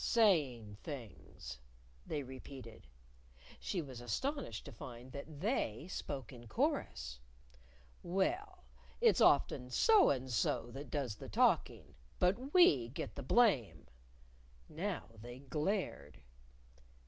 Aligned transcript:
"Saying 0.03 0.77
things," 0.81 1.59
They 2.07 2.23
repeated. 2.23 2.87
(She 3.59 3.83
was 3.83 4.01
astonished 4.01 4.65
to 4.65 4.71
find 4.71 5.11
that 5.11 5.41
They 5.41 5.87
spoke 5.91 6.33
in 6.33 6.47
chorus!) 6.47 7.19
"Well, 8.01 8.63
it's 8.99 9.21
often 9.21 9.69
So 9.69 10.09
and 10.09 10.27
So 10.27 10.71
that 10.71 10.89
does 10.89 11.17
the 11.17 11.29
talking, 11.29 11.93
but 12.17 12.51
we 12.51 12.87
get 12.87 13.13
the 13.13 13.21
blame." 13.21 13.85
Now 14.67 15.03
They 15.21 15.37
glared. 15.37 16.19